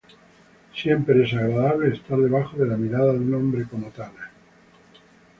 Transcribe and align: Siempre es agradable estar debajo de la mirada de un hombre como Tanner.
Siempre 0.73 1.23
es 1.25 1.33
agradable 1.35 1.93
estar 1.93 2.17
debajo 2.17 2.57
de 2.57 2.65
la 2.65 2.75
mirada 2.75 3.13
de 3.13 3.19
un 3.19 3.35
hombre 3.35 3.67
como 3.69 3.91
Tanner. 3.91 4.29